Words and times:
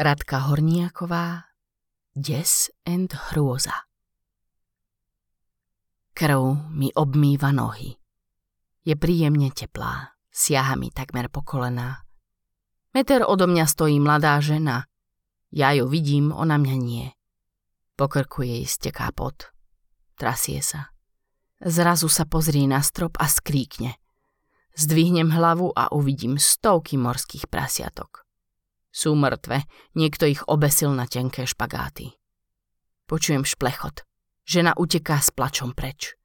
Radka 0.00 0.48
Horniaková 0.48 1.52
Des 2.16 2.72
and 2.88 3.12
hrôza 3.12 3.84
Krv 6.16 6.72
mi 6.72 6.88
obmýva 6.96 7.52
nohy. 7.52 8.00
Je 8.80 8.96
príjemne 8.96 9.52
teplá, 9.52 10.16
siaha 10.32 10.80
mi 10.80 10.88
takmer 10.88 11.28
po 11.28 11.44
kolená. 11.44 12.08
Meter 12.96 13.28
odo 13.28 13.44
mňa 13.44 13.68
stojí 13.68 14.00
mladá 14.00 14.40
žena. 14.40 14.88
Ja 15.52 15.76
ju 15.76 15.84
vidím, 15.84 16.32
ona 16.32 16.56
mňa 16.56 16.76
nie. 16.80 17.12
Po 17.92 18.08
krku 18.08 18.48
jej 18.48 18.64
steká 18.64 19.12
pot. 19.12 19.52
Trasie 20.16 20.64
sa. 20.64 20.96
Zrazu 21.60 22.08
sa 22.08 22.24
pozrie 22.24 22.64
na 22.64 22.80
strop 22.80 23.20
a 23.20 23.28
skríkne. 23.28 24.00
Zdvihnem 24.80 25.28
hlavu 25.28 25.76
a 25.76 25.92
uvidím 25.92 26.40
stovky 26.40 26.96
morských 26.96 27.52
prasiatok. 27.52 28.29
Sú 28.90 29.14
mŕtve, 29.14 29.64
niekto 29.94 30.26
ich 30.26 30.42
obesil 30.50 30.90
na 30.90 31.06
tenké 31.06 31.46
špagáty. 31.46 32.10
Počujem 33.06 33.46
šplechot. 33.46 34.02
Žena 34.46 34.74
uteká 34.74 35.22
s 35.22 35.30
plačom 35.30 35.74
preč. 35.78 36.18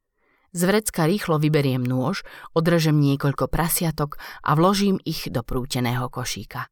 Z 0.50 0.66
vrecka 0.66 1.06
rýchlo 1.06 1.38
vyberiem 1.38 1.84
nôž, 1.84 2.26
odrežem 2.56 2.98
niekoľko 2.98 3.46
prasiatok 3.46 4.18
a 4.42 4.56
vložím 4.58 4.96
ich 5.04 5.28
do 5.30 5.44
prúteného 5.44 6.10
košíka. 6.10 6.66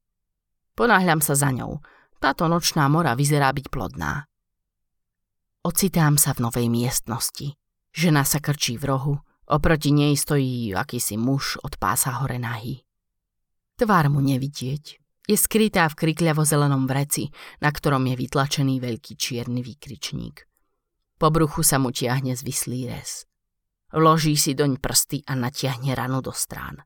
Ponáhľam 0.75 1.23
sa 1.23 1.39
za 1.39 1.55
ňou. 1.55 1.79
Táto 2.19 2.49
nočná 2.49 2.89
mora 2.89 3.13
vyzerá 3.13 3.53
byť 3.53 3.67
plodná. 3.69 4.25
Ocitám 5.61 6.17
sa 6.17 6.33
v 6.33 6.49
novej 6.49 6.67
miestnosti. 6.73 7.55
Žena 7.95 8.25
sa 8.25 8.41
krčí 8.41 8.81
v 8.81 8.89
rohu, 8.89 9.15
oproti 9.47 9.93
nej 9.93 10.17
stojí 10.17 10.73
akýsi 10.73 11.21
muž 11.21 11.61
od 11.61 11.77
pása 11.77 12.25
hore 12.25 12.41
nahý. 12.41 12.83
Tvár 13.77 14.09
mu 14.09 14.25
nevidieť, 14.25 15.04
je 15.25 15.37
skrytá 15.41 15.89
v 15.89 15.97
krikľavo-zelenom 15.97 16.85
vreci, 16.85 17.33
na 17.65 17.73
ktorom 17.73 18.05
je 18.13 18.15
vytlačený 18.21 18.77
veľký 18.77 19.17
čierny 19.17 19.65
výkričník. 19.65 20.45
Po 21.17 21.33
bruchu 21.33 21.65
sa 21.65 21.81
mu 21.81 21.89
tiahne 21.89 22.37
zvislý 22.37 22.93
res. 22.93 23.25
Vloží 23.95 24.37
si 24.37 24.53
doň 24.53 24.83
prsty 24.83 25.25
a 25.25 25.39
natiahne 25.39 25.97
ranu 25.97 26.21
do 26.21 26.35
strán. 26.35 26.83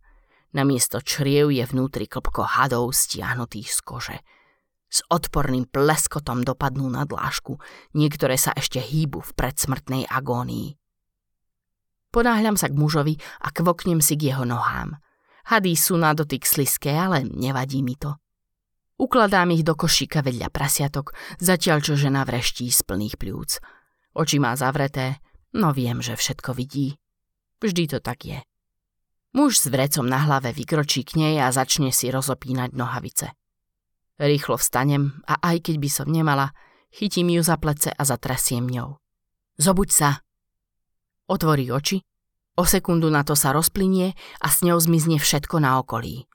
Namiesto 0.54 1.02
čriev 1.02 1.50
je 1.50 1.64
vnútri 1.66 2.06
klpko 2.06 2.46
hadov 2.46 2.94
stiahnutých 2.94 3.68
z 3.74 3.80
kože. 3.82 4.18
S 4.88 5.04
odporným 5.12 5.68
pleskotom 5.68 6.46
dopadnú 6.46 6.88
na 6.88 7.04
dlážku, 7.04 7.60
niektoré 7.92 8.40
sa 8.40 8.56
ešte 8.56 8.80
hýbu 8.80 9.20
v 9.20 9.34
predsmrtnej 9.36 10.04
agónii. 10.08 10.78
Ponáhľam 12.08 12.56
sa 12.56 12.72
k 12.72 12.78
mužovi 12.78 13.20
a 13.44 13.52
kvoknem 13.52 14.00
si 14.00 14.16
k 14.16 14.32
jeho 14.32 14.48
nohám. 14.48 14.96
Hady 15.48 15.76
sú 15.76 16.00
na 16.00 16.16
dotyk 16.16 16.44
sliské, 16.44 16.96
ale 16.96 17.24
nevadí 17.24 17.84
mi 17.84 17.96
to. 17.96 18.16
Ukladám 18.98 19.54
ich 19.54 19.62
do 19.62 19.78
košíka 19.78 20.26
vedľa 20.26 20.50
prasiatok, 20.50 21.14
zatiaľ 21.38 21.86
čo 21.86 21.94
žena 21.94 22.26
vreští 22.26 22.66
z 22.66 22.82
plných 22.82 23.14
pľúc. 23.14 23.62
Oči 24.18 24.42
má 24.42 24.58
zavreté, 24.58 25.22
no 25.54 25.70
viem, 25.70 26.02
že 26.02 26.18
všetko 26.18 26.50
vidí. 26.58 26.98
Vždy 27.62 27.94
to 27.94 27.98
tak 28.02 28.26
je. 28.26 28.42
Muž 29.38 29.62
s 29.62 29.70
vrecom 29.70 30.02
na 30.02 30.18
hlave 30.26 30.50
vykročí 30.50 31.06
k 31.06 31.14
nej 31.14 31.34
a 31.38 31.54
začne 31.54 31.94
si 31.94 32.10
rozopínať 32.10 32.74
nohavice. 32.74 33.30
Rýchlo 34.18 34.58
vstanem 34.58 35.22
a 35.30 35.38
aj 35.46 35.70
keď 35.70 35.76
by 35.78 35.90
som 35.94 36.10
nemala, 36.10 36.50
chytím 36.90 37.30
ju 37.38 37.42
za 37.46 37.54
plece 37.54 37.94
a 37.94 38.02
zatrasiem 38.02 38.66
ňou. 38.66 38.98
Zobuď 39.62 39.88
sa. 39.94 40.10
Otvorí 41.30 41.70
oči, 41.70 42.02
o 42.58 42.66
sekundu 42.66 43.14
na 43.14 43.22
to 43.22 43.38
sa 43.38 43.54
rozplynie 43.54 44.18
a 44.42 44.46
s 44.50 44.66
ňou 44.66 44.82
zmizne 44.82 45.22
všetko 45.22 45.62
na 45.62 45.78
okolí, 45.78 46.26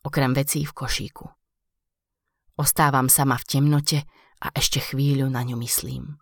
okrem 0.00 0.32
vecí 0.32 0.64
v 0.64 0.72
košíku. 0.72 1.28
Ostávam 2.56 3.12
sama 3.12 3.36
v 3.36 3.44
temnote 3.44 3.98
a 4.40 4.48
ešte 4.56 4.80
chvíľu 4.80 5.28
na 5.28 5.44
ňu 5.44 5.60
myslím. 5.60 6.16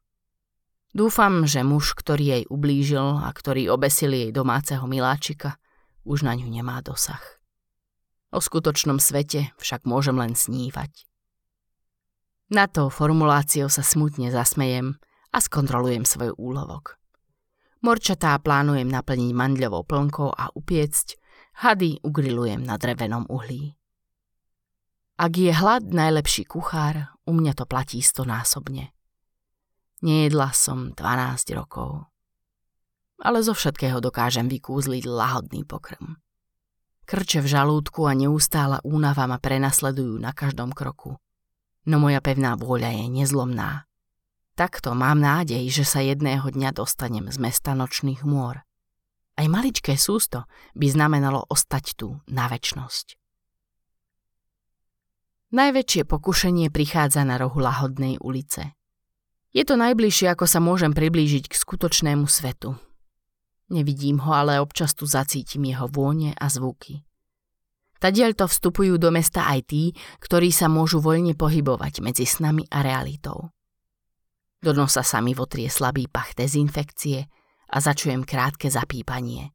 Dúfam, 0.94 1.46
že 1.46 1.66
muž, 1.66 1.94
ktorý 1.94 2.24
jej 2.38 2.44
ublížil 2.50 3.22
a 3.22 3.30
ktorý 3.30 3.70
obesil 3.70 4.14
jej 4.14 4.30
domáceho 4.30 4.86
miláčika, 4.86 5.58
už 6.06 6.22
na 6.26 6.34
ňu 6.38 6.46
nemá 6.46 6.82
dosah. 6.82 7.22
O 8.34 8.42
skutočnom 8.42 8.98
svete 8.98 9.54
však 9.62 9.86
môžem 9.86 10.18
len 10.18 10.34
snívať. 10.34 11.06
Na 12.50 12.66
to 12.66 12.90
formuláciou 12.90 13.70
sa 13.70 13.82
smutne 13.82 14.30
zasmejem 14.30 14.98
a 15.34 15.38
skontrolujem 15.38 16.06
svoj 16.06 16.34
úlovok. 16.38 16.98
Morčatá 17.82 18.38
plánujem 18.42 18.86
naplniť 18.90 19.30
mandľovou 19.34 19.82
plnkou 19.86 20.30
a 20.34 20.50
upiecť, 20.54 21.06
hady 21.62 22.02
ugrilujem 22.02 22.62
na 22.62 22.78
drevenom 22.78 23.26
uhlí. 23.26 23.78
Ak 25.14 25.38
je 25.38 25.54
hlad 25.54 25.94
najlepší 25.94 26.42
kuchár, 26.42 27.14
u 27.22 27.38
mňa 27.38 27.54
to 27.54 27.70
platí 27.70 28.02
stonásobne. 28.02 28.90
Nejedla 30.02 30.50
som 30.50 30.90
12 30.90 31.54
rokov. 31.54 32.10
Ale 33.22 33.38
zo 33.46 33.54
všetkého 33.54 34.02
dokážem 34.02 34.50
vykúzliť 34.50 35.06
lahodný 35.06 35.62
pokrm. 35.62 36.18
Krče 37.06 37.46
v 37.46 37.48
žalúdku 37.48 38.10
a 38.10 38.18
neustála 38.18 38.82
únava 38.82 39.30
ma 39.30 39.38
prenasledujú 39.38 40.18
na 40.18 40.34
každom 40.34 40.74
kroku. 40.74 41.14
No 41.86 42.02
moja 42.02 42.18
pevná 42.18 42.58
vôľa 42.58 42.90
je 42.90 43.06
nezlomná. 43.06 43.86
Takto 44.58 44.98
mám 44.98 45.22
nádej, 45.22 45.62
že 45.70 45.86
sa 45.86 46.02
jedného 46.02 46.42
dňa 46.42 46.74
dostanem 46.74 47.30
z 47.30 47.38
mesta 47.38 47.78
nočných 47.78 48.26
môr. 48.26 48.66
Aj 49.38 49.46
maličké 49.46 49.94
sústo 49.94 50.50
by 50.74 50.90
znamenalo 50.90 51.46
ostať 51.46 51.94
tu 51.94 52.18
na 52.26 52.50
väčnosť. 52.50 53.14
Najväčšie 55.54 56.02
pokušenie 56.10 56.66
prichádza 56.74 57.22
na 57.22 57.38
rohu 57.38 57.62
lahodnej 57.62 58.18
ulice. 58.18 58.74
Je 59.54 59.62
to 59.62 59.78
najbližšie, 59.78 60.34
ako 60.34 60.50
sa 60.50 60.58
môžem 60.58 60.90
priblížiť 60.90 61.46
k 61.46 61.54
skutočnému 61.54 62.26
svetu. 62.26 62.74
Nevidím 63.70 64.18
ho, 64.26 64.34
ale 64.34 64.58
občas 64.58 64.98
tu 64.98 65.06
zacítim 65.06 65.62
jeho 65.62 65.86
vône 65.86 66.34
a 66.34 66.50
zvuky. 66.50 67.06
Tadiaľ 68.02 68.34
to 68.34 68.50
vstupujú 68.50 68.98
do 68.98 69.14
mesta 69.14 69.46
aj 69.46 69.70
tí, 69.70 69.94
ktorí 70.18 70.50
sa 70.50 70.66
môžu 70.66 70.98
voľne 70.98 71.38
pohybovať 71.38 72.02
medzi 72.02 72.26
snami 72.26 72.66
a 72.74 72.82
realitou. 72.82 73.54
Do 74.58 74.74
nosa 74.74 75.06
sa 75.06 75.22
mi 75.22 75.38
votrie 75.38 75.70
slabý 75.70 76.10
pach 76.10 76.34
dezinfekcie 76.34 77.30
a 77.70 77.76
začujem 77.78 78.26
krátke 78.26 78.66
zapípanie. 78.74 79.54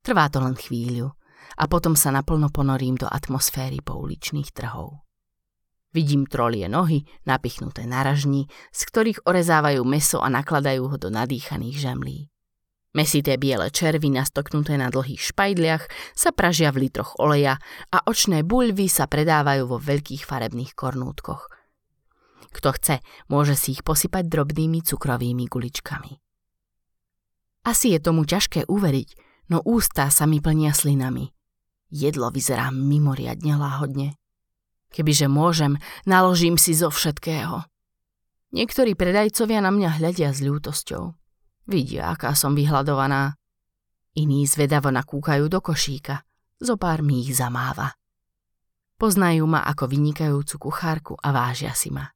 Trvá 0.00 0.32
to 0.32 0.40
len 0.40 0.56
chvíľu– 0.56 1.12
a 1.54 1.64
potom 1.68 1.94
sa 1.94 2.10
naplno 2.10 2.50
ponorím 2.50 3.00
do 3.00 3.08
atmosféry 3.08 3.80
pouličných 3.84 4.50
trhov. 4.52 5.04
Vidím 5.94 6.26
trolie 6.26 6.66
nohy, 6.66 7.06
napichnuté 7.22 7.86
náražní, 7.86 8.50
z 8.74 8.80
ktorých 8.90 9.22
orezávajú 9.30 9.86
meso 9.86 10.18
a 10.18 10.26
nakladajú 10.26 10.90
ho 10.90 10.96
do 10.98 11.06
nadýchaných 11.06 11.76
žemlí. 11.78 12.18
Mesité 12.94 13.34
biele 13.38 13.74
červy 13.74 14.06
nastoknuté 14.06 14.78
na 14.78 14.86
dlhých 14.86 15.34
špajdliach 15.34 16.14
sa 16.14 16.30
pražia 16.30 16.70
v 16.70 16.86
litroch 16.86 17.18
oleja 17.18 17.58
a 17.90 17.98
očné 18.06 18.46
buľvy 18.46 18.86
sa 18.86 19.10
predávajú 19.10 19.66
vo 19.66 19.82
veľkých 19.82 20.22
farebných 20.22 20.78
kornútkoch. 20.78 21.50
Kto 22.54 22.70
chce, 22.78 23.02
môže 23.26 23.58
si 23.58 23.74
ich 23.74 23.82
posypať 23.82 24.30
drobnými 24.30 24.86
cukrovými 24.86 25.50
guličkami. 25.50 26.22
Asi 27.66 27.90
je 27.90 27.98
tomu 27.98 28.22
ťažké 28.22 28.70
uveriť, 28.70 29.08
no 29.50 29.58
ústa 29.66 30.06
sa 30.14 30.30
mi 30.30 30.38
plnia 30.38 30.70
slinami. 30.70 31.33
Jedlo 31.94 32.34
vyzerá 32.34 32.74
mimoriadne 32.74 33.54
láhodne. 33.54 34.18
Kebyže 34.90 35.30
môžem, 35.30 35.78
naložím 36.02 36.58
si 36.58 36.74
zo 36.74 36.90
všetkého. 36.90 37.62
Niektorí 38.50 38.98
predajcovia 38.98 39.62
na 39.62 39.70
mňa 39.70 40.02
hľadia 40.02 40.34
s 40.34 40.42
ľútosťou. 40.42 41.14
Vidia, 41.70 42.10
aká 42.10 42.34
som 42.34 42.58
vyhľadovaná. 42.58 43.38
Iní 44.18 44.42
zvedavo 44.50 44.90
nakúkajú 44.90 45.46
do 45.46 45.62
košíka. 45.62 46.26
Zopár 46.58 47.02
mi 47.06 47.22
ich 47.22 47.38
zamáva. 47.38 47.94
Poznajú 48.98 49.46
ma 49.46 49.62
ako 49.62 49.86
vynikajúcu 49.86 50.54
kuchárku 50.66 51.14
a 51.18 51.30
vážia 51.30 51.74
si 51.78 51.94
ma. 51.94 52.10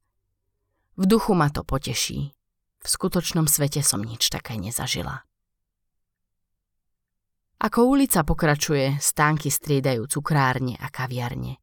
V 0.99 1.07
duchu 1.07 1.31
ma 1.31 1.47
to 1.47 1.63
poteší. 1.63 2.35
V 2.83 2.87
skutočnom 2.87 3.47
svete 3.47 3.79
som 3.79 4.03
nič 4.03 4.27
také 4.27 4.59
nezažila. 4.59 5.28
Ako 7.59 7.91
ulica 7.91 8.23
pokračuje, 8.23 9.03
stánky 9.03 9.51
striedajú 9.51 10.07
cukrárne 10.07 10.79
a 10.79 10.87
kaviarne. 10.87 11.59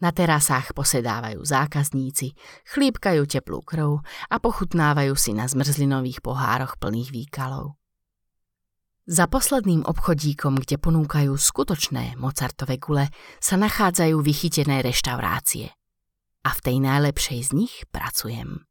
Na 0.00 0.14
terasách 0.14 0.72
posedávajú 0.72 1.42
zákazníci, 1.42 2.32
chlípkajú 2.70 3.26
teplú 3.26 3.60
krv 3.60 4.00
a 4.30 4.36
pochutnávajú 4.38 5.12
si 5.18 5.34
na 5.34 5.50
zmrzlinových 5.50 6.22
pohároch 6.22 6.78
plných 6.78 7.10
výkalov. 7.10 7.74
Za 9.10 9.26
posledným 9.26 9.82
obchodíkom, 9.82 10.62
kde 10.62 10.78
ponúkajú 10.78 11.34
skutočné 11.34 12.14
Mozartové 12.14 12.78
gule, 12.78 13.10
sa 13.42 13.58
nachádzajú 13.58 14.14
vychytené 14.22 14.86
reštaurácie. 14.86 15.74
A 16.46 16.50
v 16.54 16.60
tej 16.62 16.76
najlepšej 16.78 17.50
z 17.50 17.50
nich 17.58 17.74
pracujem. 17.90 18.69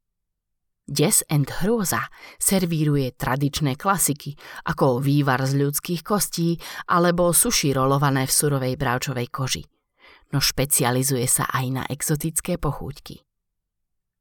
Des 0.89 1.21
and 1.29 1.45
Hrôza 1.61 2.09
servíruje 2.41 3.13
tradičné 3.13 3.77
klasiky, 3.77 4.33
ako 4.65 4.97
vývar 4.97 5.45
z 5.45 5.61
ľudských 5.61 6.01
kostí 6.01 6.57
alebo 6.89 7.29
suši 7.29 7.77
rolované 7.77 8.25
v 8.25 8.33
surovej 8.33 8.73
bravčovej 8.73 9.29
koži. 9.29 9.63
no 10.29 10.37
špecializuje 10.37 11.25
sa 11.25 11.49
aj 11.49 11.65
na 11.73 11.83
exotické 11.89 12.61
pochúťky. 12.61 13.21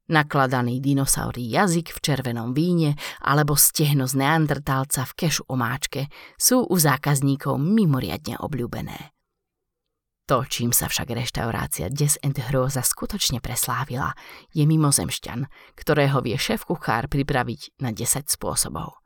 Nakladaný 0.09 0.81
dinosaurí 0.81 1.53
jazyk 1.53 1.93
v 1.93 2.01
červenom 2.01 2.57
víne 2.57 2.97
alebo 3.21 3.53
stehno 3.61 4.09
z 4.09 4.17
neandertálca 4.17 5.05
v 5.05 5.13
kešu 5.13 5.45
omáčke 5.53 6.09
sú 6.41 6.65
u 6.65 6.77
zákazníkov 6.81 7.61
mimoriadne 7.61 8.41
obľúbené. 8.41 9.18
To, 10.29 10.45
čím 10.45 10.77
sa 10.77 10.93
však 10.93 11.09
reštaurácia 11.09 11.89
Des 11.89 12.21
and 12.21 12.37
Hroza 12.37 12.85
skutočne 12.85 13.41
preslávila, 13.41 14.13
je 14.53 14.69
mimozemšťan, 14.69 15.49
ktorého 15.73 16.21
vie 16.21 16.37
šéf 16.37 16.69
kuchár 16.69 17.09
pripraviť 17.09 17.81
na 17.81 17.97
10 17.97 18.29
spôsobov. 18.29 19.01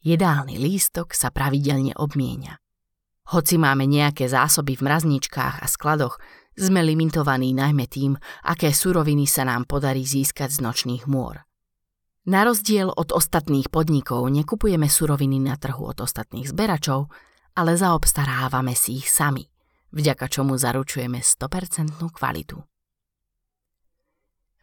Jedálny 0.00 0.56
lístok 0.56 1.12
sa 1.12 1.28
pravidelne 1.28 1.92
obmienia. 1.92 2.56
Hoci 3.36 3.60
máme 3.60 3.84
nejaké 3.84 4.24
zásoby 4.32 4.80
v 4.80 4.88
mrazničkách 4.88 5.60
a 5.60 5.66
skladoch, 5.68 6.16
sme 6.56 6.80
limitovaní 6.80 7.52
najmä 7.52 7.84
tým, 7.84 8.16
aké 8.48 8.72
suroviny 8.72 9.28
sa 9.28 9.44
nám 9.44 9.68
podarí 9.68 10.08
získať 10.08 10.56
z 10.56 10.64
nočných 10.64 11.04
môr. 11.04 11.44
Na 12.32 12.48
rozdiel 12.48 12.88
od 12.88 13.12
ostatných 13.12 13.68
podnikov 13.68 14.24
nekupujeme 14.32 14.88
suroviny 14.88 15.36
na 15.36 15.60
trhu 15.60 15.84
od 15.84 16.00
ostatných 16.00 16.48
zberačov, 16.48 17.12
ale 17.60 17.76
zaobstarávame 17.76 18.72
si 18.72 19.04
ich 19.04 19.12
sami– 19.12 19.44
vďaka 19.92 20.26
čomu 20.30 20.58
zaručujeme 20.58 21.22
100% 21.22 21.98
kvalitu. 22.10 22.62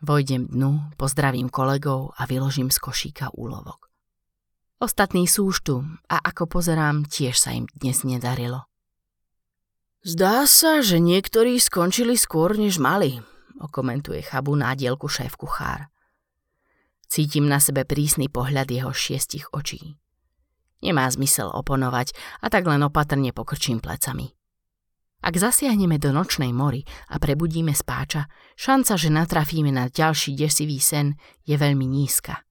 Vojdem 0.03 0.51
dnu, 0.51 0.99
pozdravím 0.99 1.47
kolegov 1.47 2.11
a 2.19 2.27
vyložím 2.27 2.67
z 2.67 2.77
košíka 2.83 3.31
úlovok. 3.31 3.87
Ostatní 4.83 5.31
sú 5.31 5.47
už 5.47 5.57
tu 5.63 5.75
a 6.11 6.19
ako 6.19 6.59
pozerám, 6.59 7.07
tiež 7.07 7.39
sa 7.39 7.55
im 7.55 7.71
dnes 7.71 8.03
nedarilo. 8.03 8.67
Zdá 10.03 10.43
sa, 10.43 10.83
že 10.83 10.99
niektorí 10.99 11.55
skončili 11.55 12.19
skôr, 12.19 12.59
než 12.59 12.83
mali, 12.83 13.23
okomentuje 13.63 14.19
chabu 14.27 14.59
nádielku 14.59 15.07
šéf 15.07 15.39
kuchár. 15.39 15.87
Cítim 17.07 17.47
na 17.47 17.63
sebe 17.63 17.87
prísny 17.87 18.27
pohľad 18.27 18.67
jeho 18.67 18.91
šiestich 18.91 19.47
očí. 19.55 19.95
Nemá 20.83 21.07
zmysel 21.07 21.47
oponovať 21.47 22.11
a 22.43 22.51
tak 22.51 22.67
len 22.67 22.83
opatrne 22.83 23.31
pokrčím 23.31 23.79
plecami. 23.79 24.35
Ak 25.23 25.39
zasiahneme 25.39 26.03
do 26.03 26.11
nočnej 26.11 26.51
mory 26.51 26.83
a 27.07 27.15
prebudíme 27.15 27.71
spáča, 27.71 28.27
šanca, 28.59 28.99
že 28.99 29.07
natrafíme 29.07 29.71
na 29.71 29.87
ďalší 29.87 30.35
desivý 30.35 30.83
sen, 30.83 31.15
je 31.47 31.55
veľmi 31.55 31.87
nízka. 31.87 32.43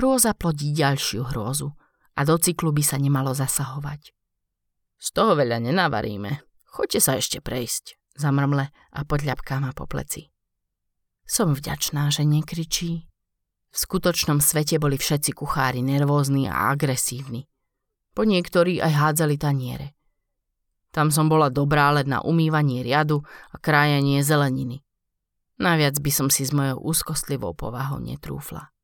Hrôza 0.00 0.32
plodí 0.32 0.72
ďalšiu 0.72 1.28
hrôzu 1.28 1.76
a 2.16 2.20
do 2.24 2.40
cyklu 2.40 2.72
by 2.72 2.80
sa 2.80 2.96
nemalo 2.96 3.36
zasahovať. 3.36 4.16
Z 4.96 5.08
toho 5.12 5.36
veľa 5.36 5.60
nenavaríme. 5.60 6.40
Choďte 6.64 7.00
sa 7.04 7.12
ešte 7.20 7.44
prejsť, 7.44 8.00
zamrmle 8.16 8.72
a 8.72 9.00
podľapká 9.04 9.60
ma 9.60 9.76
po 9.76 9.84
pleci. 9.84 10.32
Som 11.28 11.52
vďačná, 11.52 12.08
že 12.08 12.24
nekričí. 12.24 13.04
V 13.70 13.76
skutočnom 13.76 14.40
svete 14.40 14.80
boli 14.80 14.96
všetci 14.96 15.36
kuchári 15.36 15.84
nervózni 15.84 16.48
a 16.48 16.72
agresívni. 16.72 17.44
Po 18.16 18.24
niektorí 18.24 18.80
aj 18.80 18.92
hádzali 18.96 19.36
taniere. 19.36 19.99
Tam 20.90 21.14
som 21.14 21.30
bola 21.30 21.54
dobrá 21.54 21.94
len 21.94 22.10
na 22.10 22.18
umývanie 22.18 22.82
riadu 22.82 23.22
a 23.54 23.56
krájanie 23.62 24.26
zeleniny. 24.26 24.82
Naviac 25.62 26.02
by 26.02 26.10
som 26.10 26.26
si 26.26 26.42
s 26.42 26.50
mojou 26.50 26.82
úzkostlivou 26.82 27.54
povahou 27.54 28.02
netrúfla. 28.02 28.74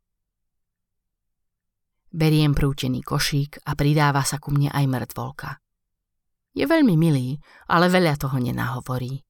Beriem 2.14 2.55
prútený 2.55 3.03
košík 3.03 3.67
a 3.67 3.75
pridáva 3.75 4.23
sa 4.23 4.38
ku 4.38 4.55
mne 4.55 4.70
aj 4.70 4.85
mŕtvolka. 4.87 5.58
Je 6.56 6.64
veľmi 6.64 6.94
milý, 6.94 7.37
ale 7.69 7.91
veľa 7.91 8.17
toho 8.17 8.38
nenahovorí. 8.38 9.20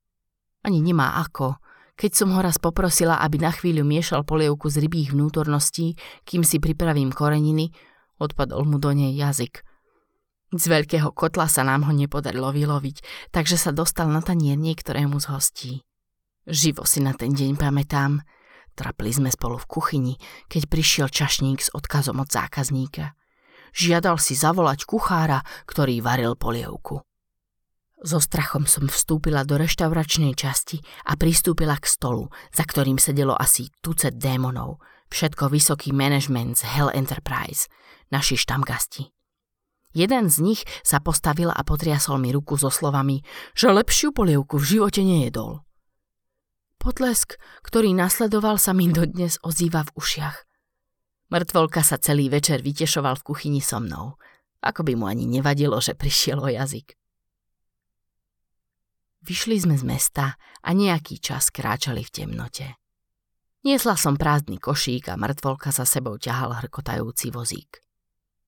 Ani 0.63 0.79
nemá 0.85 1.19
ako, 1.19 1.59
keď 1.97 2.11
som 2.13 2.29
ho 2.37 2.41
raz 2.45 2.61
poprosila, 2.61 3.19
aby 3.25 3.41
na 3.41 3.51
chvíľu 3.51 3.83
miešal 3.83 4.23
polievku 4.23 4.69
z 4.69 4.85
rybých 4.85 5.17
vnútorností, 5.17 5.97
kým 6.29 6.45
si 6.45 6.61
pripravím 6.61 7.11
koreniny, 7.11 7.73
odpadol 8.21 8.69
mu 8.69 8.77
do 8.77 8.93
nej 8.93 9.17
jazyk– 9.17 9.63
z 10.55 10.65
veľkého 10.71 11.11
kotla 11.11 11.51
sa 11.51 11.67
nám 11.67 11.91
ho 11.91 11.93
nepodarilo 11.93 12.55
vyloviť, 12.55 13.31
takže 13.35 13.59
sa 13.59 13.75
dostal 13.75 14.07
na 14.07 14.23
tanier 14.23 14.55
niektorému 14.55 15.19
z 15.19 15.27
hostí. 15.35 15.73
Živo 16.47 16.87
si 16.87 17.03
na 17.03 17.11
ten 17.11 17.35
deň 17.35 17.59
pamätám. 17.59 18.23
Trapli 18.79 19.11
sme 19.11 19.35
spolu 19.35 19.59
v 19.59 19.67
kuchyni, 19.67 20.15
keď 20.47 20.63
prišiel 20.71 21.09
čašník 21.11 21.59
s 21.59 21.73
odkazom 21.75 22.23
od 22.23 22.31
zákazníka. 22.31 23.19
Žiadal 23.75 24.23
si 24.23 24.39
zavolať 24.39 24.87
kuchára, 24.87 25.43
ktorý 25.67 25.99
varil 25.99 26.39
polievku. 26.39 27.03
So 28.05 28.23
strachom 28.23 28.69
som 28.71 28.87
vstúpila 28.87 29.43
do 29.43 29.59
reštauračnej 29.59 30.37
časti 30.39 30.79
a 31.11 31.19
pristúpila 31.19 31.75
k 31.81 31.91
stolu, 31.91 32.31
za 32.55 32.63
ktorým 32.63 33.01
sedelo 33.01 33.35
asi 33.35 33.73
tucet 33.83 34.15
démonov, 34.21 34.79
všetko 35.11 35.51
vysoký 35.51 35.91
management 35.91 36.61
z 36.61 36.69
Hell 36.71 36.93
Enterprise, 36.93 37.67
naši 38.13 38.39
štamgasti. 38.39 39.16
Jeden 39.97 40.29
z 40.29 40.45
nich 40.45 40.61
sa 40.85 41.01
postavil 41.01 41.49
a 41.49 41.65
potriasol 41.65 42.21
mi 42.21 42.29
ruku 42.29 42.61
so 42.61 42.69
slovami, 42.69 43.25
že 43.57 43.73
lepšiu 43.73 44.13
polievku 44.13 44.61
v 44.61 44.77
živote 44.77 45.01
nejedol. 45.01 45.65
Potlesk, 46.77 47.41
ktorý 47.65 47.97
nasledoval, 47.97 48.61
sa 48.61 48.77
mi 48.77 48.93
dodnes 48.93 49.41
ozýva 49.41 49.89
v 49.89 49.97
ušiach. 49.97 50.37
Mŕtvolka 51.33 51.81
sa 51.81 51.97
celý 51.97 52.29
večer 52.29 52.61
vytešoval 52.61 53.17
v 53.17 53.27
kuchyni 53.33 53.65
so 53.65 53.81
mnou. 53.81 54.21
Ako 54.61 54.85
by 54.85 54.93
mu 55.01 55.09
ani 55.09 55.25
nevadilo, 55.25 55.81
že 55.81 55.97
prišiel 55.97 56.45
o 56.45 56.53
jazyk. 56.53 56.93
Vyšli 59.25 59.65
sme 59.65 59.81
z 59.81 59.85
mesta 59.89 60.37
a 60.37 60.69
nejaký 60.77 61.25
čas 61.25 61.49
kráčali 61.49 62.05
v 62.05 62.13
temnote. 62.13 62.77
Niesla 63.65 63.97
som 63.97 64.15
prázdny 64.21 64.61
košík 64.61 65.09
a 65.09 65.17
mŕtvolka 65.17 65.73
za 65.73 65.89
sebou 65.89 66.21
ťahal 66.21 66.55
hrkotajúci 66.63 67.33
vozík. 67.33 67.86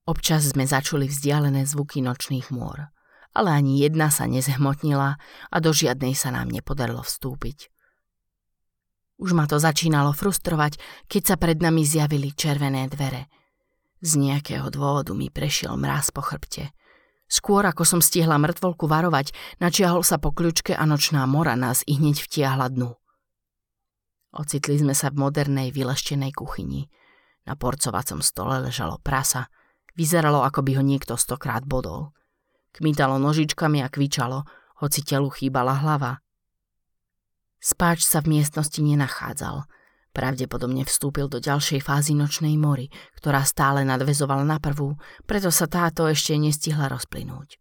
Občas 0.08 0.49
sme 0.56 0.64
začuli 0.64 1.05
vzdialené 1.05 1.69
zvuky 1.69 2.00
nočných 2.00 2.49
môr, 2.49 2.88
ale 3.37 3.52
ani 3.52 3.84
jedna 3.84 4.08
sa 4.08 4.25
nezhmotnila 4.25 5.20
a 5.52 5.56
do 5.60 5.69
žiadnej 5.69 6.16
sa 6.16 6.32
nám 6.32 6.49
nepodarilo 6.49 7.05
vstúpiť. 7.05 7.69
Už 9.20 9.37
ma 9.37 9.44
to 9.44 9.60
začínalo 9.60 10.16
frustrovať, 10.16 10.81
keď 11.12 11.22
sa 11.28 11.37
pred 11.37 11.60
nami 11.60 11.84
zjavili 11.84 12.32
červené 12.32 12.88
dvere. 12.88 13.28
Z 14.00 14.16
nejakého 14.16 14.72
dôvodu 14.72 15.12
mi 15.12 15.28
prešiel 15.28 15.76
mráz 15.76 16.08
po 16.08 16.25
chrbte. 16.25 16.72
Skôr 17.28 17.69
ako 17.69 17.84
som 17.84 18.00
stihla 18.00 18.40
mŕtvolku 18.40 18.88
varovať, 18.88 19.37
načiahol 19.60 20.00
sa 20.00 20.16
po 20.16 20.32
kľučke 20.32 20.72
a 20.72 20.88
nočná 20.88 21.28
mora 21.28 21.52
nás 21.52 21.84
i 21.84 22.00
hneď 22.00 22.25
vtiahla 22.25 22.72
dnu. 22.72 22.96
Ocitli 24.32 24.81
sme 24.81 24.96
sa 24.96 25.12
v 25.12 25.20
modernej 25.20 25.69
vyleštenej 25.69 26.32
kuchyni. 26.32 26.88
Na 27.44 27.60
porcovacom 27.60 28.24
stole 28.24 28.65
ležalo 28.65 28.96
prasa, 29.05 29.53
Vyzeralo, 29.98 30.46
ako 30.46 30.62
by 30.62 30.78
ho 30.78 30.82
niekto 30.86 31.19
stokrát 31.19 31.67
bodol. 31.67 32.14
Kmitalo 32.70 33.19
nožičkami 33.19 33.82
a 33.82 33.90
kvičalo, 33.90 34.46
hoci 34.78 35.02
telu 35.02 35.26
chýbala 35.26 35.74
hlava. 35.82 36.22
Spáč 37.58 38.06
sa 38.06 38.22
v 38.22 38.38
miestnosti 38.38 38.78
nenachádzal. 38.78 39.67
Pravdepodobne 40.14 40.86
vstúpil 40.86 41.26
do 41.26 41.43
ďalšej 41.43 41.82
fázy 41.82 42.14
nočnej 42.14 42.55
mory, 42.55 42.94
ktorá 43.19 43.43
stále 43.43 43.82
nadvezovala 43.82 44.46
na 44.46 44.62
prvú, 44.62 44.94
preto 45.26 45.50
sa 45.50 45.67
táto 45.67 46.06
ešte 46.06 46.38
nestihla 46.38 46.86
rozplynúť. 46.86 47.58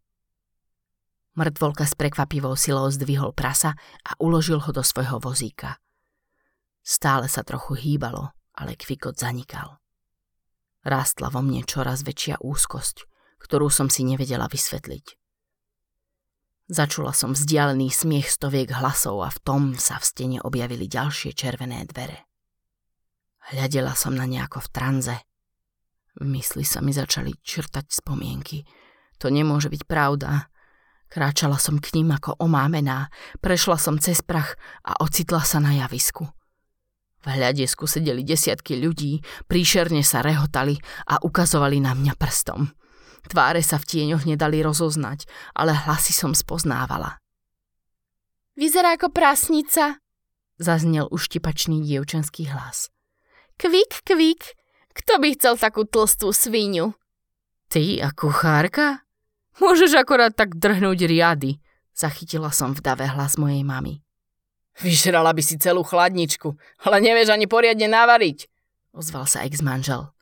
Mŕtvolka 1.37 1.85
s 1.85 1.93
prekvapivou 1.97 2.53
silou 2.53 2.89
zdvihol 2.89 3.33
prasa 3.33 3.77
a 4.05 4.13
uložil 4.21 4.61
ho 4.61 4.71
do 4.73 4.81
svojho 4.85 5.17
vozíka. 5.17 5.81
Stále 6.81 7.29
sa 7.29 7.41
trochu 7.41 7.77
hýbalo, 7.77 8.33
ale 8.57 8.77
kvikot 8.77 9.17
zanikal. 9.17 9.81
Rástla 10.87 11.27
vo 11.27 11.43
mne 11.43 11.67
čoraz 11.67 12.07
väčšia 12.07 12.39
úzkosť, 12.39 13.03
ktorú 13.43 13.67
som 13.67 13.91
si 13.91 14.07
nevedela 14.07 14.47
vysvetliť. 14.47 15.19
Začula 16.71 17.11
som 17.11 17.35
vzdialený 17.35 17.91
smiech 17.91 18.31
stoviek 18.31 18.71
hlasov 18.71 19.19
a 19.19 19.27
v 19.27 19.39
tom 19.43 19.63
sa 19.75 19.99
v 19.99 20.07
stene 20.07 20.39
objavili 20.39 20.87
ďalšie 20.87 21.35
červené 21.35 21.83
dvere. 21.91 22.23
Hľadela 23.51 23.99
som 23.99 24.15
na 24.15 24.23
nejako 24.23 24.63
v 24.63 24.69
tranze. 24.71 25.15
V 26.15 26.23
mysli 26.23 26.63
sa 26.63 26.79
mi 26.79 26.95
začali 26.95 27.35
črtať 27.35 27.91
spomienky. 27.91 28.63
To 29.19 29.27
nemôže 29.27 29.67
byť 29.67 29.83
pravda. 29.87 30.47
Kráčala 31.11 31.59
som 31.59 31.83
k 31.83 31.99
ním 31.99 32.15
ako 32.15 32.39
omámená, 32.39 33.11
prešla 33.43 33.75
som 33.75 33.99
cez 33.99 34.23
prach 34.23 34.55
a 34.87 34.95
ocitla 35.03 35.43
sa 35.43 35.59
na 35.59 35.75
javisku. 35.83 36.27
V 37.27 37.35
hľadisku 37.35 37.83
sedeli 37.91 38.23
desiatky 38.23 38.79
ľudí, 38.79 39.19
príšerne 39.51 39.99
sa 39.99 40.23
rehotali 40.23 40.79
a 41.11 41.19
ukazovali 41.19 41.83
na 41.83 41.91
mňa 41.91 42.15
prstom. 42.15 42.71
Tváre 43.27 43.59
sa 43.59 43.75
v 43.75 43.83
tieňoch 43.83 44.23
nedali 44.23 44.63
rozoznať, 44.63 45.27
ale 45.51 45.75
hlasy 45.75 46.15
som 46.15 46.31
spoznávala. 46.31 47.19
Vyzerá 48.55 48.95
ako 48.95 49.11
prasnica, 49.11 49.99
zaznel 50.55 51.11
uštipačný 51.11 51.83
dievčenský 51.83 52.47
hlas. 52.47 52.87
Kvik, 53.59 54.07
kvik, 54.07 54.55
kto 54.95 55.19
by 55.19 55.27
chcel 55.35 55.59
takú 55.59 55.83
tlstú 55.83 56.31
svíňu? 56.31 56.95
Ty 57.67 58.07
a 58.07 58.15
kuchárka? 58.15 59.03
Môžeš 59.59 59.99
akorát 59.99 60.31
tak 60.31 60.55
drhnúť 60.55 61.03
riady, 61.03 61.59
Zachytila 61.97 62.53
som 62.53 62.77
v 62.77 62.85
dave 62.85 63.09
hlas 63.09 63.41
mojej 63.41 63.65
mamy. 63.65 64.05
Vyžrala 64.77 65.33
by 65.33 65.41
si 65.41 65.57
celú 65.57 65.81
chladničku, 65.81 66.53
ale 66.85 67.01
nevieš 67.01 67.33
ani 67.33 67.49
poriadne 67.49 67.89
navariť, 67.89 68.45
ozval 68.93 69.25
sa 69.25 69.41
ex-manžel. 69.45 70.13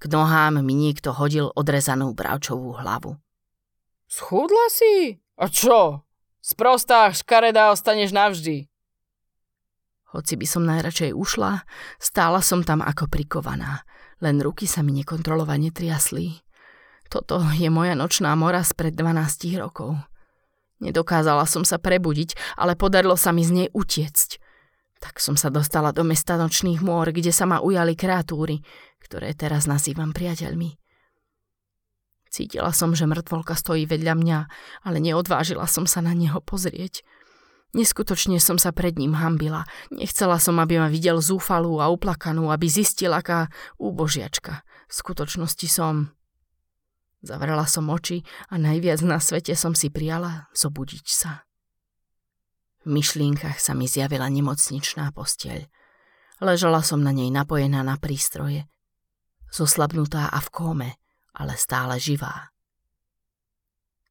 K 0.00 0.08
nohám 0.08 0.60
mi 0.60 0.72
niekto 0.76 1.12
hodil 1.12 1.52
odrezanú 1.52 2.12
bravčovú 2.12 2.76
hlavu. 2.76 3.16
Schudla 4.08 4.66
si? 4.72 5.20
A 5.40 5.48
čo? 5.48 6.04
Sprostá 6.40 7.12
škaredá 7.12 7.72
ostaneš 7.72 8.12
navždy. 8.16 8.68
Hoci 10.10 10.34
by 10.34 10.46
som 10.48 10.66
najradšej 10.66 11.14
ušla, 11.14 11.62
stála 12.02 12.42
som 12.42 12.66
tam 12.66 12.82
ako 12.82 13.06
prikovaná. 13.06 13.86
Len 14.18 14.42
ruky 14.42 14.66
sa 14.66 14.82
mi 14.82 14.90
nekontrolovane 14.96 15.70
triasli. 15.70 16.42
Toto 17.06 17.40
je 17.54 17.70
moja 17.70 17.94
nočná 17.94 18.34
mora 18.34 18.66
spred 18.66 18.98
12 18.98 19.56
rokov. 19.56 19.94
Nedokázala 20.80 21.44
som 21.44 21.62
sa 21.62 21.76
prebudiť, 21.76 22.56
ale 22.56 22.72
podarilo 22.74 23.14
sa 23.14 23.30
mi 23.36 23.44
z 23.44 23.52
nej 23.52 23.68
utiecť. 23.72 24.40
Tak 25.00 25.16
som 25.16 25.36
sa 25.36 25.48
dostala 25.48 25.92
do 25.92 26.04
mesta 26.04 26.36
nočných 26.36 26.84
môr, 26.84 27.08
kde 27.12 27.32
sa 27.32 27.48
ma 27.48 27.60
ujali 27.60 27.96
kreatúry, 27.96 28.60
ktoré 29.00 29.32
teraz 29.32 29.64
nazývam 29.64 30.12
priateľmi. 30.12 30.76
Cítila 32.30 32.70
som, 32.70 32.94
že 32.94 33.10
mŕtvolka 33.10 33.58
stojí 33.58 33.90
vedľa 33.90 34.14
mňa, 34.14 34.38
ale 34.86 34.96
neodvážila 35.02 35.66
som 35.66 35.88
sa 35.88 35.98
na 35.98 36.14
neho 36.14 36.38
pozrieť. 36.38 37.02
Neskutočne 37.74 38.38
som 38.42 38.58
sa 38.58 38.70
pred 38.74 38.98
ním 38.98 39.18
hambila. 39.18 39.66
Nechcela 39.94 40.38
som, 40.42 40.58
aby 40.58 40.78
ma 40.78 40.90
videl 40.90 41.18
zúfalú 41.22 41.78
a 41.82 41.90
uplakanú, 41.90 42.50
aby 42.50 42.66
zistil, 42.66 43.14
aká 43.14 43.50
úbožiačka. 43.78 44.62
V 44.90 44.92
skutočnosti 44.94 45.66
som 45.70 46.14
Zavrela 47.20 47.68
som 47.68 47.84
oči 47.92 48.24
a 48.48 48.56
najviac 48.56 49.04
na 49.04 49.20
svete 49.20 49.52
som 49.52 49.76
si 49.76 49.92
prijala 49.92 50.48
zobudiť 50.56 51.06
sa. 51.06 51.44
V 52.80 52.96
myšlienkach 52.96 53.60
sa 53.60 53.76
mi 53.76 53.84
zjavila 53.84 54.32
nemocničná 54.32 55.12
posteľ. 55.12 55.68
Ležala 56.40 56.80
som 56.80 57.04
na 57.04 57.12
nej 57.12 57.28
napojená 57.28 57.84
na 57.84 58.00
prístroje. 58.00 58.64
Zoslabnutá 59.52 60.32
a 60.32 60.40
v 60.40 60.48
kóme, 60.48 60.90
ale 61.36 61.60
stále 61.60 62.00
živá. 62.00 62.48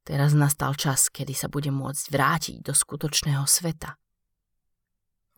Teraz 0.06 0.38
nastal 0.38 0.78
čas, 0.78 1.10
kedy 1.10 1.34
sa 1.34 1.50
budem 1.50 1.74
môcť 1.74 2.06
vrátiť 2.14 2.58
do 2.62 2.74
skutočného 2.78 3.46
sveta. 3.50 3.98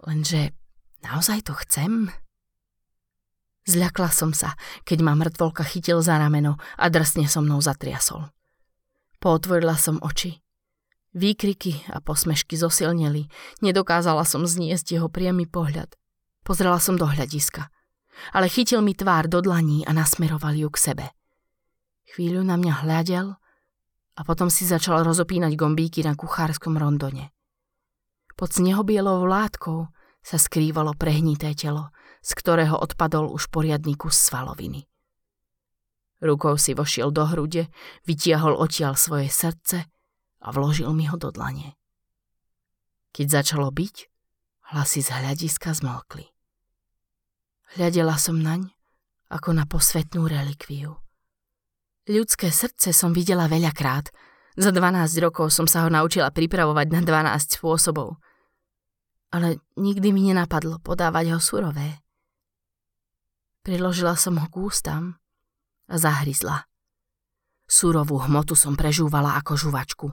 Lenže 0.04 0.52
naozaj 1.04 1.48
to 1.48 1.56
chcem? 1.64 2.12
Zľakla 3.70 4.10
som 4.10 4.34
sa, 4.34 4.58
keď 4.84 5.06
ma 5.06 5.14
mŕtvolka 5.14 5.62
chytil 5.62 6.02
za 6.02 6.18
rameno 6.18 6.58
a 6.82 6.86
drsne 6.90 7.30
so 7.30 7.46
mnou 7.46 7.62
zatriasol. 7.62 8.34
Pootvorila 9.22 9.78
som 9.78 10.02
oči. 10.02 10.42
Výkriky 11.14 11.86
a 11.92 12.02
posmešky 12.02 12.58
zosilneli, 12.58 13.30
nedokázala 13.62 14.26
som 14.26 14.48
zniesť 14.48 14.98
jeho 14.98 15.08
priamy 15.12 15.46
pohľad. 15.46 15.94
Pozrela 16.42 16.82
som 16.82 16.98
do 16.98 17.06
hľadiska, 17.06 17.70
ale 18.34 18.50
chytil 18.50 18.82
mi 18.82 18.98
tvár 18.98 19.30
do 19.30 19.46
dlaní 19.46 19.86
a 19.86 19.94
nasmeroval 19.94 20.58
ju 20.58 20.72
k 20.74 20.82
sebe. 20.82 21.06
Chvíľu 22.16 22.42
na 22.42 22.58
mňa 22.58 22.74
hľadel 22.82 23.38
a 24.18 24.22
potom 24.26 24.50
si 24.50 24.66
začal 24.66 25.06
rozopínať 25.06 25.54
gombíky 25.54 26.02
na 26.02 26.18
kuchárskom 26.18 26.82
rondone. 26.82 27.30
Pod 28.34 28.58
snehobielou 28.58 29.22
látkou 29.30 29.86
sa 30.26 30.38
skrývalo 30.42 30.98
prehnité 30.98 31.54
telo, 31.54 31.94
z 32.22 32.32
ktorého 32.38 32.78
odpadol 32.78 33.30
už 33.34 33.50
poriadny 33.50 33.98
kus 33.98 34.18
svaloviny. 34.18 34.86
Rukou 36.22 36.54
si 36.62 36.78
vošiel 36.78 37.10
do 37.10 37.26
hrude, 37.26 37.66
vytiahol 38.06 38.54
odtiaľ 38.54 38.94
svoje 38.94 39.34
srdce 39.34 39.90
a 40.42 40.48
vložil 40.54 40.94
mi 40.94 41.10
ho 41.10 41.18
do 41.18 41.34
dlane. 41.34 41.74
Keď 43.12 43.42
začalo 43.42 43.74
byť, 43.74 43.96
hlasy 44.72 45.02
z 45.02 45.10
hľadiska 45.10 45.74
zmlkli. 45.74 46.30
Hľadela 47.76 48.16
som 48.22 48.38
naň 48.38 48.70
ako 49.32 49.56
na 49.56 49.64
posvetnú 49.66 50.28
relikviu. 50.28 51.00
Ľudské 52.10 52.52
srdce 52.52 52.92
som 52.92 53.16
videla 53.16 53.48
veľakrát. 53.48 54.12
Za 54.60 54.76
12 54.76 55.24
rokov 55.24 55.56
som 55.56 55.64
sa 55.64 55.88
ho 55.88 55.90
naučila 55.90 56.28
pripravovať 56.28 56.88
na 56.92 57.02
12 57.02 57.62
spôsobov. 57.62 58.20
Ale 59.32 59.64
nikdy 59.80 60.12
mi 60.12 60.28
nenapadlo 60.28 60.84
podávať 60.84 61.32
ho 61.32 61.40
surové. 61.40 62.01
Priložila 63.62 64.18
som 64.18 64.42
ho 64.42 64.48
k 64.50 64.58
ústam 64.58 65.22
a 65.86 65.96
zahryzla. 66.02 66.66
Súrovú 67.70 68.18
hmotu 68.26 68.58
som 68.58 68.74
prežúvala 68.74 69.38
ako 69.38 69.54
žuvačku. 69.54 70.10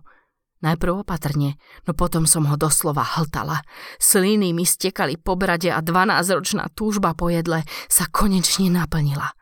Najprv 0.58 1.06
opatrne, 1.06 1.56
no 1.86 1.94
potom 1.94 2.26
som 2.28 2.44
ho 2.44 2.60
doslova 2.60 3.00
hltala. 3.16 3.64
Sliny 3.96 4.52
mi 4.52 4.68
stekali 4.68 5.16
po 5.16 5.38
brade 5.38 5.70
a 5.72 5.80
12-ročná 5.80 6.68
túžba 6.76 7.14
po 7.16 7.30
jedle 7.32 7.64
sa 7.88 8.10
konečne 8.10 8.68
naplnila. 8.68 9.32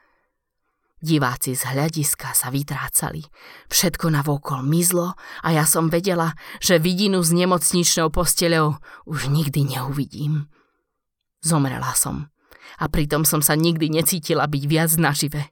Diváci 1.03 1.59
z 1.59 1.67
hľadiska 1.67 2.31
sa 2.31 2.49
vytrácali. 2.49 3.27
Všetko 3.69 4.07
navokol 4.13 4.63
mizlo 4.63 5.19
a 5.43 5.49
ja 5.51 5.67
som 5.67 5.91
vedela, 5.91 6.37
že 6.63 6.79
vidinu 6.79 7.21
s 7.27 7.35
nemocničnou 7.35 8.09
posteľou 8.15 8.79
už 9.09 9.29
nikdy 9.29 9.77
neuvidím. 9.77 10.47
Zomrela 11.45 11.91
som 11.97 12.33
a 12.77 12.85
pritom 12.91 13.25
som 13.25 13.41
sa 13.41 13.57
nikdy 13.57 13.89
necítila 13.89 14.45
byť 14.45 14.63
viac 14.69 14.91
nažive. 15.01 15.43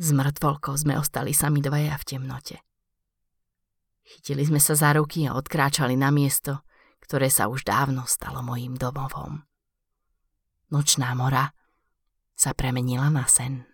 S 0.00 0.10
mŕtvolkou 0.16 0.74
sme 0.74 0.96
ostali 0.96 1.36
sami 1.36 1.60
dvaja 1.60 1.94
v 2.00 2.04
temnote. 2.04 2.56
Chytili 4.10 4.42
sme 4.42 4.58
sa 4.58 4.74
za 4.74 4.90
ruky 4.96 5.28
a 5.30 5.38
odkráčali 5.38 5.94
na 5.94 6.10
miesto, 6.10 6.66
ktoré 6.98 7.30
sa 7.30 7.46
už 7.46 7.62
dávno 7.62 8.10
stalo 8.10 8.42
mojím 8.42 8.74
domovom. 8.74 9.46
Nočná 10.74 11.14
mora 11.14 11.54
sa 12.34 12.50
premenila 12.56 13.06
na 13.06 13.28
sen. 13.30 13.69